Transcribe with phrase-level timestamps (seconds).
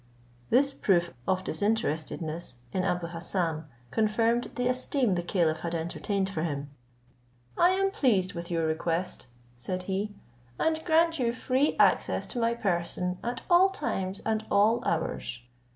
[0.49, 6.41] This proof of disinterestedness in Abou Hassan confirmed the esteem the caliph had entertained for
[6.41, 6.71] him.
[7.55, 9.27] "I am pleased with your request,"
[9.57, 10.15] said he,
[10.57, 15.39] "and grant you free access to my person at all times and all hours."